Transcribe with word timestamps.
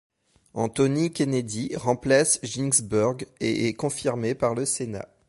Anthony 0.55 1.11
Kennedy 1.13 1.75
remplace 1.75 2.39
Ginsburg 2.41 3.17
et 3.39 3.67
est 3.67 3.75
confirmé 3.75 4.33
par 4.33 4.55
le 4.55 4.65
Sénat. 4.65 5.07